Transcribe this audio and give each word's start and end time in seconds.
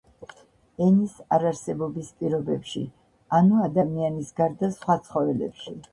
ენის 0.85 1.11
არარსებობის 1.35 2.09
პირობებში, 2.23 2.83
ანუ 3.41 3.61
ადამიანის 3.67 4.33
გარდა 4.41 4.71
სხვა 4.79 5.01
ცხოველებში. 5.07 5.77